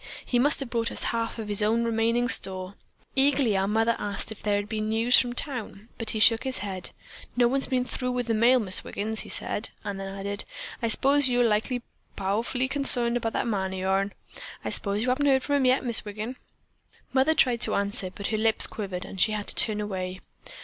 He 0.25 0.39
must 0.39 0.59
have 0.61 0.71
brought 0.71 0.91
us 0.91 1.03
half 1.13 1.37
of 1.37 1.47
his 1.47 1.61
own 1.61 1.83
remaining 1.83 2.27
store. 2.27 2.73
Eagerly 3.15 3.55
our 3.55 3.67
mother 3.67 3.95
asked 3.99 4.31
if 4.31 4.41
there 4.41 4.55
had 4.55 4.67
been 4.67 4.89
news 4.89 5.19
from 5.19 5.33
town, 5.33 5.89
but 5.99 6.09
he 6.09 6.19
shook 6.19 6.43
his 6.43 6.57
head. 6.57 6.89
'No 7.35 7.47
one's 7.47 7.67
been 7.67 7.85
through 7.85 8.11
with 8.13 8.25
the 8.25 8.33
mail, 8.33 8.57
Mis' 8.59 8.83
Wiggin,' 8.83 9.15
he 9.17 9.29
said; 9.29 9.69
then 9.83 9.97
he 9.99 10.03
added: 10.05 10.43
'I 10.81 10.87
s'pose 10.89 11.29
likely 11.29 11.75
you're 11.75 11.83
powerful 12.15 12.67
consarned 12.67 13.15
about 13.17 13.33
that 13.33 13.45
man 13.45 13.75
o' 13.75 13.77
yourn. 13.77 14.13
I 14.65 14.71
s'pose 14.71 15.03
you 15.03 15.09
haven't 15.09 15.27
heard 15.27 15.43
from 15.43 15.57
him 15.57 15.65
yet, 15.67 15.85
Mis' 15.85 16.03
Wiggin?' 16.03 16.37
"Mother 17.13 17.35
tried 17.35 17.61
to 17.61 17.75
answer, 17.75 18.09
but 18.09 18.25
her 18.29 18.37
lips 18.37 18.65
quivered 18.65 19.05
and 19.05 19.21
she 19.21 19.33
had 19.33 19.45
to 19.49 19.53
turn 19.53 19.79
away. 19.79 20.19